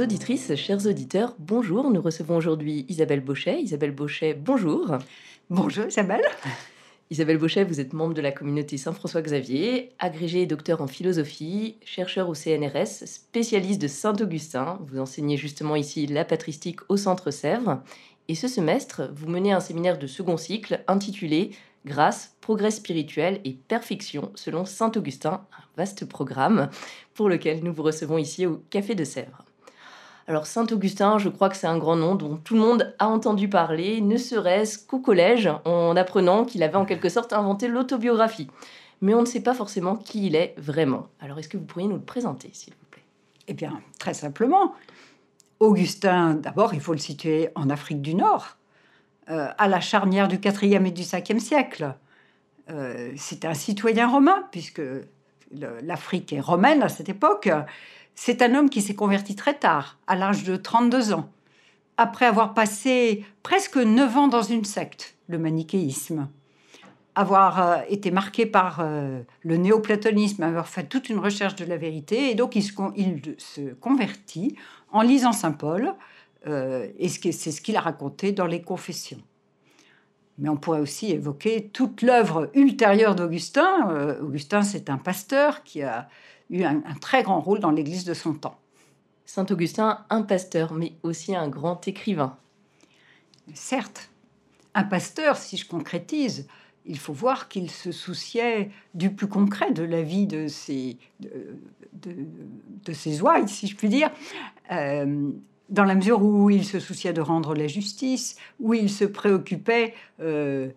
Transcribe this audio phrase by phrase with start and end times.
[0.00, 1.90] Chères auditrices, chers auditeurs, bonjour.
[1.90, 3.60] Nous recevons aujourd'hui Isabelle Bauchet.
[3.60, 4.96] Isabelle Bauchet, bonjour.
[5.50, 6.24] Bonjour Isabelle.
[7.10, 12.30] Isabelle Bauchet, vous êtes membre de la communauté Saint-François-Xavier, agrégée et docteur en philosophie, chercheur
[12.30, 14.78] au CNRS, spécialiste de Saint-Augustin.
[14.88, 17.82] Vous enseignez justement ici la patristique au Centre Sèvres.
[18.28, 21.50] Et ce semestre, vous menez un séminaire de second cycle intitulé
[21.84, 26.70] Grâce, progrès spirituel et perfection selon Saint-Augustin, un vaste programme
[27.12, 29.44] pour lequel nous vous recevons ici au Café de Sèvres.
[30.30, 33.48] Alors Saint-Augustin, je crois que c'est un grand nom dont tout le monde a entendu
[33.48, 38.46] parler, ne serait-ce qu'au collège, en apprenant qu'il avait en quelque sorte inventé l'autobiographie.
[39.00, 41.08] Mais on ne sait pas forcément qui il est vraiment.
[41.18, 43.02] Alors est-ce que vous pourriez nous le présenter, s'il vous plaît?
[43.48, 44.76] Eh bien, très simplement,
[45.58, 48.56] Augustin, d'abord, il faut le situer en Afrique du Nord,
[49.30, 51.92] euh, à la charnière du 4e et du 5e siècle.
[52.70, 54.82] Euh, c'est un citoyen romain, puisque
[55.82, 57.50] l'Afrique est romaine à cette époque.
[58.14, 61.30] C'est un homme qui s'est converti très tard, à l'âge de 32 ans,
[61.96, 66.28] après avoir passé presque 9 ans dans une secte, le manichéisme,
[67.14, 71.76] avoir euh, été marqué par euh, le néoplatonisme, avoir fait toute une recherche de la
[71.76, 74.56] vérité, et donc il se, convertit
[74.92, 75.94] en lisant Saint Paul,
[76.46, 79.20] euh, et c'est ce qu'il a raconté dans les Confessions.
[80.38, 84.16] Mais on pourrait aussi évoquer toute l'œuvre ultérieure d'Augustin.
[84.22, 86.08] Augustin, c'est un pasteur qui a
[86.48, 88.58] eu un, un très grand rôle dans l'Église de son temps.
[89.26, 92.36] Saint Augustin, un pasteur, mais aussi un grand écrivain.
[93.54, 94.10] Certes,
[94.74, 96.48] un pasteur, si je concrétise,
[96.86, 101.30] il faut voir qu'il se souciait du plus concret de la vie de ses, de,
[101.92, 102.16] de,
[102.84, 104.10] de ses ouailles, si je puis dire,
[104.72, 105.30] euh,
[105.70, 109.94] dans la mesure où il se souciait de rendre la justice, où il se préoccupait
[110.20, 110.68] euh,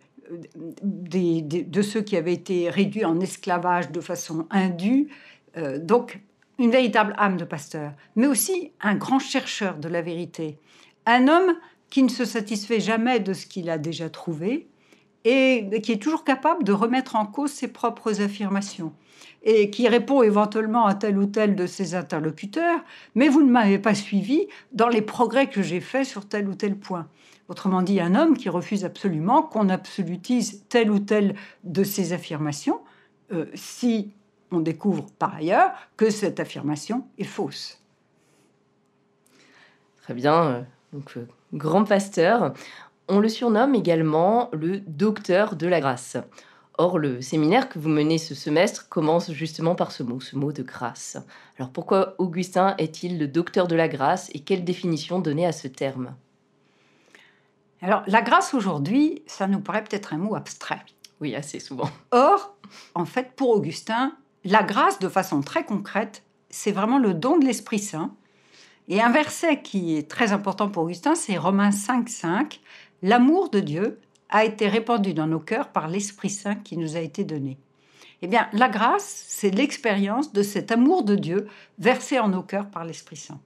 [0.83, 5.09] de ceux qui avaient été réduits en esclavage de façon indue.
[5.57, 6.21] Euh, donc,
[6.59, 10.59] une véritable âme de pasteur, mais aussi un grand chercheur de la vérité.
[11.05, 11.55] Un homme
[11.89, 14.67] qui ne se satisfait jamais de ce qu'il a déjà trouvé,
[15.25, 18.93] et qui est toujours capable de remettre en cause ses propres affirmations
[19.43, 22.79] et qui répond éventuellement à tel ou tel de ses interlocuteurs,
[23.13, 26.55] mais vous ne m'avez pas suivi dans les progrès que j'ai faits sur tel ou
[26.55, 27.07] tel point.
[27.49, 32.79] Autrement dit, un homme qui refuse absolument qu'on absolutise tel ou tel de ses affirmations,
[33.33, 34.13] euh, si
[34.51, 37.81] on découvre par ailleurs que cette affirmation est fausse.
[40.03, 42.53] Très bien, donc euh, grand pasteur.
[43.09, 46.17] On le surnomme également le docteur de la grâce.
[46.77, 50.51] Or, le séminaire que vous menez ce semestre commence justement par ce mot, ce mot
[50.51, 51.17] de grâce.
[51.59, 55.67] Alors pourquoi Augustin est-il le docteur de la grâce et quelle définition donner à ce
[55.67, 56.15] terme?
[57.83, 60.81] Alors, la grâce aujourd'hui, ça nous paraît peut-être un mot abstrait.
[61.19, 61.89] Oui, assez souvent.
[62.11, 62.55] Or,
[62.95, 67.45] en fait, pour Augustin, la grâce, de façon très concrète, c'est vraiment le don de
[67.45, 68.15] l'Esprit Saint.
[68.87, 72.61] Et un verset qui est très important pour Augustin, c'est Romains 5, 5.
[73.01, 73.99] L'amour de Dieu
[74.33, 77.57] a été répandu dans nos cœurs par l'Esprit Saint qui nous a été donné.
[78.23, 81.47] Eh bien, la grâce, c'est l'expérience de cet amour de Dieu
[81.77, 83.39] versé en nos cœurs par l'Esprit Saint.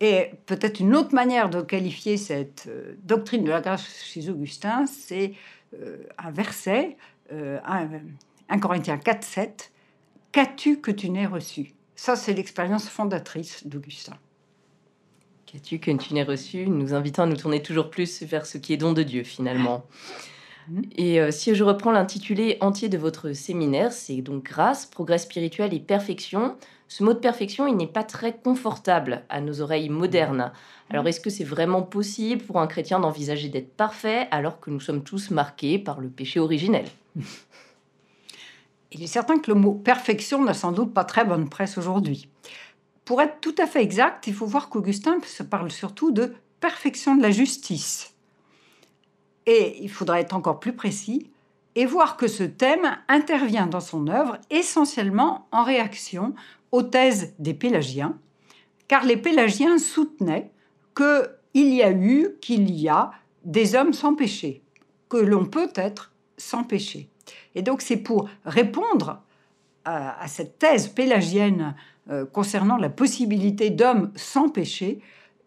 [0.00, 4.86] Et peut-être une autre manière de qualifier cette euh, doctrine de la grâce chez Augustin,
[4.86, 5.34] c'est
[5.74, 6.96] euh, un verset,
[7.30, 7.88] euh, 1,
[8.48, 9.72] 1 Corinthiens 4, 7.
[10.32, 11.74] Qu'as-tu que tu n'aies reçu?
[11.94, 14.16] Ça, c'est l'expérience fondatrice d'Augustin.
[15.52, 18.72] Qu'as-tu que tu n'aies reçu Nous invitant à nous tourner toujours plus vers ce qui
[18.72, 19.84] est don de Dieu, finalement.
[20.96, 25.74] Et euh, si je reprends l'intitulé entier de votre séminaire, c'est donc grâce, progrès spirituel
[25.74, 26.56] et perfection.
[26.88, 30.52] Ce mot de perfection, il n'est pas très confortable à nos oreilles modernes.
[30.88, 34.80] Alors est-ce que c'est vraiment possible pour un chrétien d'envisager d'être parfait alors que nous
[34.80, 36.86] sommes tous marqués par le péché originel?
[38.90, 42.28] Il est certain que le mot perfection n'a sans doute pas très bonne presse aujourd'hui.
[43.12, 47.14] Pour être tout à fait exact, il faut voir qu'Augustin se parle surtout de perfection
[47.14, 48.14] de la justice.
[49.44, 51.30] Et il faudra être encore plus précis
[51.74, 56.34] et voir que ce thème intervient dans son œuvre essentiellement en réaction
[56.70, 58.16] aux thèses des Pélagiens,
[58.88, 60.50] car les Pélagiens soutenaient
[60.96, 63.10] qu'il y a eu, qu'il y a
[63.44, 64.62] des hommes sans péché,
[65.10, 67.10] que l'on peut être sans péché.
[67.54, 69.20] Et donc c'est pour répondre
[69.84, 71.74] à, cette thèse pélagienne
[72.32, 75.00] concernant la possibilité d'hommes sans péché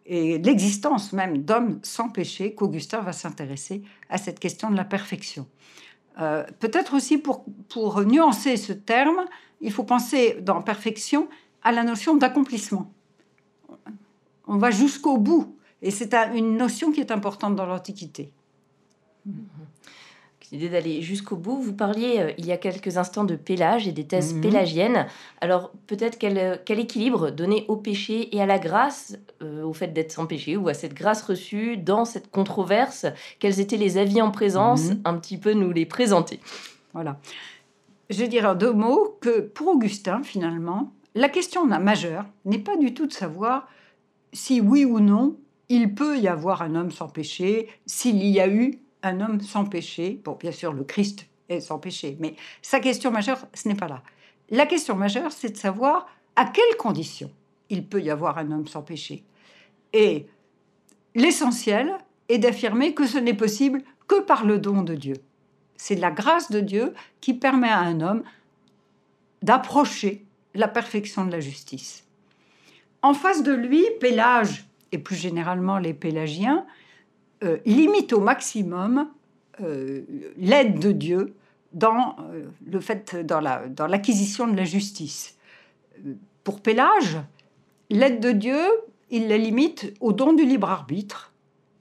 [0.05, 5.47] et l'existence même d'hommes sans péché qu'Augustin va s'intéresser à cette question de la perfection.
[6.21, 9.25] Euh, peut-être aussi pour, pour nuancer ce terme,
[9.61, 11.27] il faut penser dans perfection
[11.63, 12.91] à la notion d'accomplissement.
[14.47, 18.31] On va jusqu'au bout, et c'est une notion qui est importante dans l'Antiquité.
[19.27, 19.33] Mm-hmm
[20.51, 21.59] l'idée d'aller jusqu'au bout.
[21.59, 24.41] Vous parliez euh, il y a quelques instants de pélage et des thèses mhm.
[24.41, 25.07] pélagiennes.
[25.41, 29.73] Alors peut-être quel, euh, quel, équilibre donner au péché et à la grâce, euh, au
[29.73, 33.05] fait d'être sans péché, ou à cette grâce reçue dans cette controverse?
[33.39, 34.89] Quels étaient les avis en présence?
[34.89, 35.01] Mhm.
[35.05, 36.39] Un petit peu nous les présenter.
[36.93, 37.19] Voilà.
[38.09, 42.93] Je dirais en deux mots que pour Augustin, finalement, la question majeure n'est pas du
[42.93, 43.67] tout de savoir
[44.31, 45.37] si oui ou non
[45.69, 49.65] il peut y avoir un homme sans péché, s'il y a eu un homme sans
[49.65, 50.19] péché.
[50.23, 53.87] Bon, bien sûr, le Christ est sans péché, mais sa question majeure, ce n'est pas
[53.87, 54.01] là.
[54.49, 57.31] La question majeure, c'est de savoir à quelles conditions
[57.69, 59.23] il peut y avoir un homme sans péché.
[59.93, 60.27] Et
[61.15, 61.95] l'essentiel
[62.29, 65.15] est d'affirmer que ce n'est possible que par le don de Dieu.
[65.77, 68.23] C'est la grâce de Dieu qui permet à un homme
[69.41, 72.05] d'approcher la perfection de la justice.
[73.01, 76.65] En face de lui, Pélage, et plus généralement les Pélagiens,
[77.43, 79.09] euh, limite au maximum
[79.61, 80.01] euh,
[80.37, 81.33] l'aide de Dieu
[81.73, 85.37] dans euh, le fait dans la dans l'acquisition de la justice.
[86.43, 87.17] Pour Pélage,
[87.89, 88.61] l'aide de Dieu,
[89.09, 91.33] il la limite au don du libre arbitre,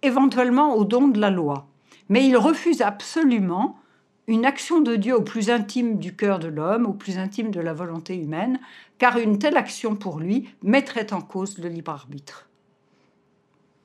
[0.03, 1.67] éventuellement au don de la loi,
[2.09, 3.79] mais il refuse absolument
[4.27, 7.61] une action de Dieu au plus intime du cœur de l'homme, au plus intime de
[7.61, 8.59] la volonté humaine,
[8.99, 12.49] car une telle action pour lui mettrait en cause le libre arbitre.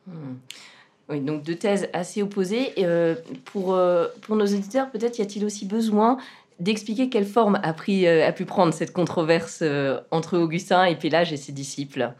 [0.07, 0.35] Hmm.
[1.17, 2.73] Donc deux thèses assez opposées.
[2.77, 3.15] Euh,
[3.45, 6.17] pour, euh, pour nos auditeurs, peut-être y a-t-il aussi besoin
[6.59, 9.63] d'expliquer quelle forme a, pris, euh, a pu prendre cette controverse
[10.11, 12.13] entre Augustin et Pélage et ses disciples?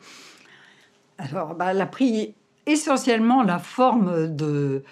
[1.18, 2.34] Alors, bah, elle a pris
[2.66, 4.84] essentiellement la forme de,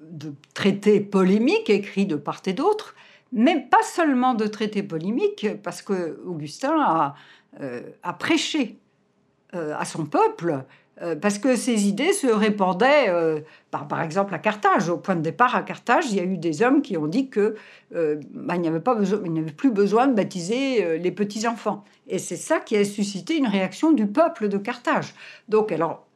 [0.00, 2.94] de traités polémiques écrits de part et d'autre,
[3.32, 7.14] mais pas seulement de traités polémiques, parce que Augustin a,
[8.02, 8.76] a prêché
[9.52, 10.64] à son peuple
[11.20, 14.88] parce que ces idées se répandaient, euh, par, exemple à Carthage.
[14.88, 17.28] Au point de départ, à Carthage, il y a eu des hommes qui ont dit
[17.28, 17.54] que
[17.94, 21.84] euh, bah, n'y avait, plus besoin de baptiser les petits enfants.
[22.06, 25.14] Et c'est ça qui a suscité une réaction du peuple de Carthage.
[25.48, 26.06] Donc, alors,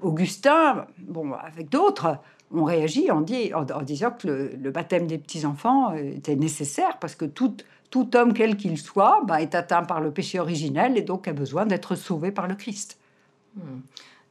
[0.00, 2.18] Augustin, bon, avec d'autres,
[2.50, 7.14] ont réagi en, dit, en, disant que le, baptême des petits enfants était nécessaire parce
[7.14, 7.54] que tout
[7.90, 11.32] tout homme, quel qu'il soit, bah, est atteint par le péché originel et donc a
[11.32, 12.98] besoin d'être sauvé par le Christ.
[13.54, 13.80] Hmm.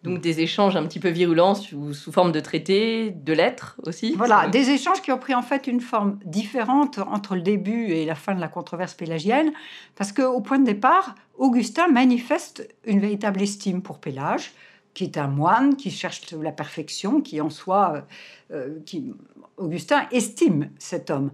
[0.04, 4.14] Donc des échanges un petit peu virulents sous, forme de traités, de lettres aussi.
[4.16, 8.06] Voilà, des échanges qui ont pris en fait une forme différente entre le début et
[8.06, 9.52] la fin de la controverse pélagienne,
[9.96, 14.54] parce qu'au point de départ, Augustin manifeste une véritable estime pour Pélage,
[14.94, 17.94] qui est un moine qui cherche la perfection, qui en soi,
[18.52, 19.14] euh, euh, qui
[19.58, 21.32] Augustin estime cet homme.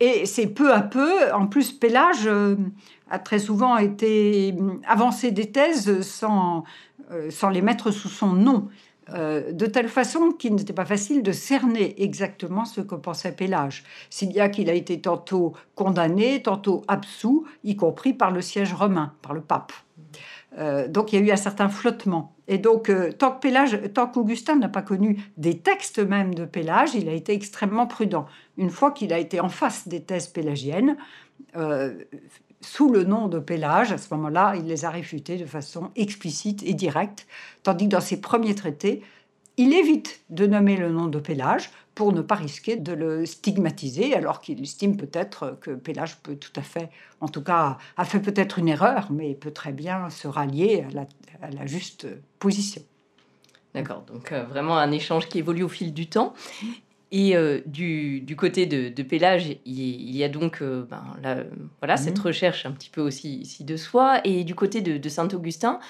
[0.00, 2.56] Et c'est peu à peu, en plus Pélage euh,
[3.10, 4.54] a très souvent été
[4.86, 6.64] avancé des thèses sans
[7.30, 8.68] sans les mettre sous son nom,
[9.14, 13.84] euh, de telle façon qu'il n'était pas facile de cerner exactement ce que pensait Pélage.
[14.10, 19.12] Si bien qu'il a été tantôt condamné, tantôt absous, y compris par le siège romain,
[19.22, 19.72] par le pape.
[20.58, 22.34] Euh, donc il y a eu un certain flottement.
[22.48, 23.38] Et donc, tant
[23.94, 28.26] tant qu'Augustin n'a pas connu des textes même de Pélage, il a été extrêmement prudent.
[28.56, 30.96] Une fois qu'il a été en face des thèses pélagiennes,
[32.60, 33.92] sous le nom de Pélage.
[33.92, 37.26] À ce moment-là, il les a réfutés de façon explicite et directe,
[37.62, 39.02] tandis que dans ses premiers traités,
[39.56, 44.14] il évite de nommer le nom de Pélage pour ne pas risquer de le stigmatiser,
[44.14, 48.20] alors qu'il estime peut-être que Pélage peut tout à fait, en tout cas, a fait
[48.20, 50.86] peut-être une erreur, mais peut très bien se rallier
[51.40, 52.06] à la, juste
[52.38, 52.82] position.
[53.74, 56.34] D'accord, donc euh, vraiment un échange qui évolue au fil du temps.
[57.18, 61.46] Et euh, du, côté de, Pélage, il, y a donc euh, ben,
[61.80, 61.98] voilà, mhm.
[61.98, 64.20] cette recherche un petit peu aussi ici de soi.
[64.24, 65.80] Et du côté de, Saint-Augustin,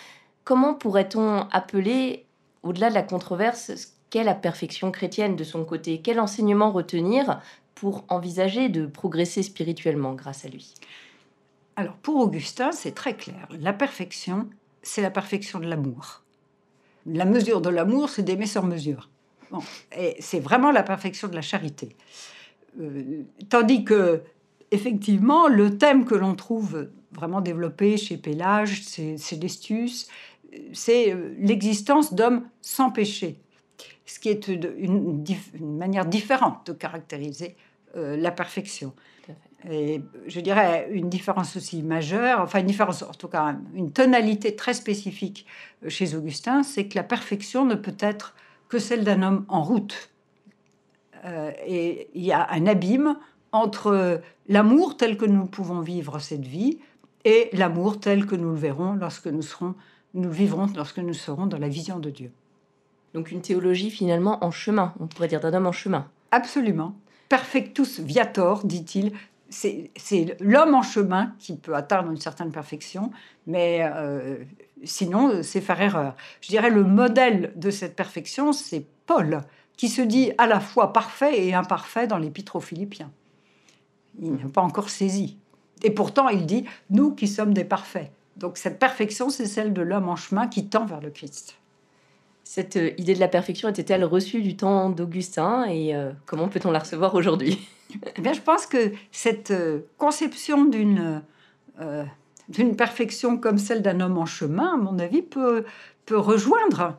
[0.44, 2.26] comment pourrait-on appeler,
[2.62, 6.00] au-delà de la controverse, ce qu'est la perfection chrétienne de son côté?
[6.00, 7.40] Quel enseignement retenir
[7.74, 10.74] pour envisager de progresser spirituellement grâce à lui?
[11.74, 13.48] Alors pour Augustin, c'est très clair.
[13.50, 14.48] La perfection,
[14.84, 16.22] c'est la perfection de l'amour.
[17.04, 19.08] La mesure de l'amour, c'est d'aimer sans mesure.
[20.20, 21.96] C'est vraiment la perfection de la charité.
[22.80, 24.22] Euh, tandis que,
[24.70, 30.08] effectivement, le thème que l'on trouve vraiment développé chez Pélage, c'est Destius,
[30.72, 33.38] c'est euh, l'existence d'hommes sans péché,
[34.04, 35.24] ce qui est une,
[35.60, 37.56] manière différente de caractériser
[37.96, 38.92] euh, la perfection.
[39.68, 44.54] Et je dirais une différence aussi majeure, enfin une différence, en tout cas une tonalité
[44.54, 45.44] très spécifique
[45.88, 48.34] chez Augustin, c'est que la perfection ne peut être
[48.68, 50.10] que celle d'un homme en route.
[51.24, 53.16] Euh, et il y a un abîme
[53.52, 56.78] entre l'amour tel que nous pouvons vivre cette vie
[57.24, 59.74] et l'amour tel que nous le verrons lorsque nous serons,
[60.14, 62.30] nous vivrons lorsque nous serons dans la vision de Dieu.
[63.14, 66.06] Donc une théologie finalement en chemin, on pourrait dire d'un homme en chemin.
[66.30, 66.94] Absolument.
[67.28, 69.12] Perfectus viator, dit-il.
[69.48, 73.10] C'est l'homme en chemin qui peut atteindre une certaine perfection,
[73.46, 74.38] mais euh,
[74.84, 76.14] sinon, c'est faire erreur.
[76.40, 79.42] Je dirais le modèle de cette perfection, c'est Paul,
[79.76, 83.10] qui se dit à la fois parfait et imparfait dans l'épître aux Philippiens.
[84.20, 85.38] Il n'a pas encore saisi.
[85.82, 88.10] Et pourtant, il dit, nous qui sommes des parfaits.
[88.36, 91.56] Donc cette perfection, c'est celle de l'homme en chemin qui tend vers le Christ.
[92.44, 96.70] Cette euh, idée de la perfection était-elle reçue du temps d'Augustin et euh, comment peut-on
[96.70, 97.66] la recevoir aujourd'hui?
[98.16, 101.22] Eh bien, Je pense que cette euh, conception d'une
[102.48, 105.64] d'une perfection comme celle d'un homme en chemin, à mon avis, peut,
[106.04, 106.98] peut rejoindre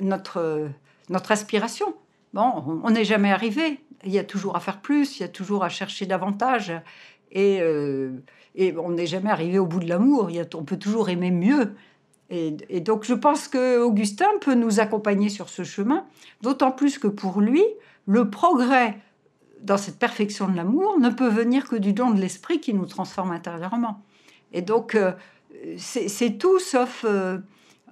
[0.00, 0.68] notre,
[1.08, 1.94] notre aspiration.
[2.34, 3.80] Bon, on n'est jamais arrivé.
[4.04, 6.72] Il y a toujours à faire plus, il y a toujours à chercher davantage.
[7.32, 8.12] Et, euh,
[8.54, 10.30] et on n'est jamais arrivé au bout de l'amour.
[10.54, 11.74] On peut toujours aimer mieux.
[12.30, 16.04] Et, et, donc, je pense que Augustin peut nous accompagner sur ce chemin,
[16.42, 17.64] d'autant plus que pour lui,
[18.06, 18.98] le progrès
[19.62, 22.86] dans cette perfection de l'amour ne peut venir que du don de l'esprit qui nous
[22.86, 24.02] transforme intérieurement.
[24.52, 25.12] Et donc, euh,
[25.76, 27.38] c'est tout sauf euh,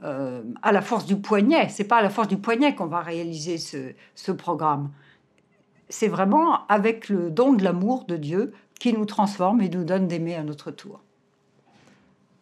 [0.04, 1.68] euh, à la force du poignet.
[1.68, 4.90] C'est pas à la force du poignet qu'on va réaliser ce, programme.
[5.88, 10.08] C'est vraiment avec le don de l'amour de Dieu qui nous transforme et nous donne
[10.08, 11.00] d'aimer à notre tour.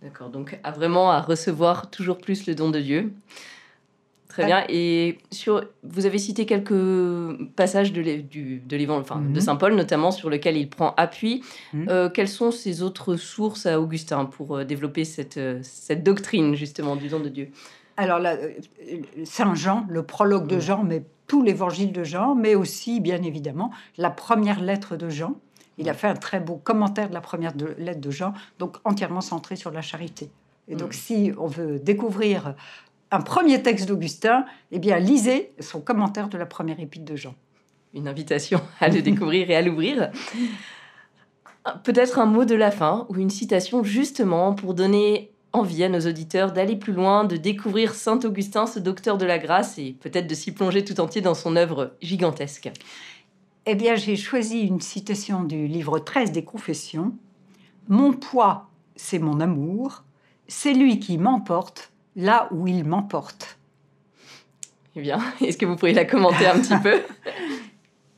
[0.02, 3.14] D'accord, donc à vraiment à recevoir toujours plus le don de Dieu.
[4.34, 4.64] Très bien.
[4.68, 6.74] Et sur, vous avez cité quelques
[7.54, 8.02] passages de,
[8.90, 9.40] enfin, de mhm.
[9.40, 11.44] Saint Paul, notamment sur lequel il prend appui.
[11.72, 11.86] Mhm.
[11.88, 16.56] Euh, quelles sont ses autres sources à Augustin pour euh, développer cette, euh, cette doctrine
[16.56, 17.50] justement du don de Dieu?
[17.96, 18.36] Alors là,
[19.22, 20.60] Saint Jean, le prologue de mhm.
[20.60, 25.36] Jean, mais tout l'évangile de Jean, mais aussi bien évidemment la première lettre de Jean.
[25.78, 29.20] Il a fait un très beau commentaire de la première lettre de Jean, donc entièrement
[29.20, 30.28] centré sur la charité.
[30.66, 32.54] Et donc, si on veut découvrir
[33.14, 37.36] un premier texte d'Augustin, eh bien, lisez son commentaire de la première épître de Jean.
[37.94, 40.10] Une invitation à le découvrir et à l'ouvrir.
[41.84, 46.00] Peut-être un mot de la fin ou une citation justement pour donner envie à nos
[46.00, 50.26] auditeurs d'aller plus loin, de découvrir Saint Augustin, ce docteur de la grâce, et peut-être
[50.26, 52.72] de s'y plonger tout entier dans son œuvre gigantesque.
[53.66, 57.14] Eh bien, j'ai choisi une citation du livre 13 des Confessions.
[57.86, 60.02] Mon poids, c'est mon amour,
[60.48, 63.58] c'est lui qui m'emporte là où il m'emporte.
[64.96, 67.00] Eh bien, est-ce que vous pourriez la commenter un petit peu?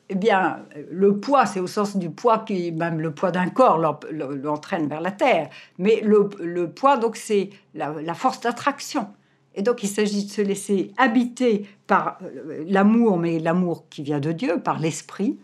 [0.08, 0.60] Eh bien,
[0.90, 3.78] le poids, c'est au sens du poids qui, même le poids d'un corps,
[4.12, 5.50] l'entraîne vers la terre.
[5.78, 9.08] Mais le, poids, donc, c'est la, force d'attraction.
[9.56, 14.20] Et donc, il s'agit de se laisser habiter par euh, l'amour, mais l'amour qui vient
[14.20, 15.38] de Dieu, par l'esprit,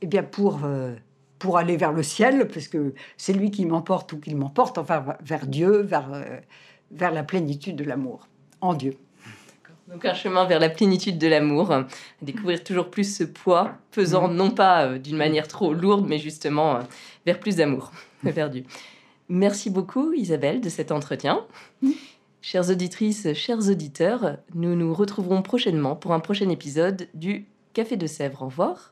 [0.00, 0.94] eh bien, pour, euh,
[1.40, 5.04] pour aller vers le ciel, parce que c'est lui qui m'emporte ou qu'il m'emporte, enfin,
[5.24, 6.12] vers Dieu, vers.
[6.12, 6.38] Euh,
[6.92, 8.28] vers la plénitude de l'amour
[8.60, 8.96] en Dieu.
[9.88, 11.74] Donc un chemin vers la plénitude de l'amour,
[12.22, 14.34] découvrir toujours plus ce poids pesant mm.
[14.34, 16.80] non pas euh, d'une manière trop lourde, mais justement euh,
[17.26, 18.64] vers plus d'amour, vers Dieu.
[19.28, 21.44] Merci beaucoup Isabelle de cet entretien.
[21.82, 21.90] Mm.
[22.40, 28.06] Chères auditrices, chers auditeurs, nous nous retrouverons prochainement pour un prochain épisode du Café de
[28.06, 28.42] Sèvres.
[28.42, 28.91] Au revoir.